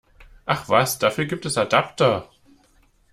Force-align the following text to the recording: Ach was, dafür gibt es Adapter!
Ach 0.47 0.67
was, 0.67 0.97
dafür 0.97 1.25
gibt 1.27 1.45
es 1.45 1.57
Adapter! 1.59 2.27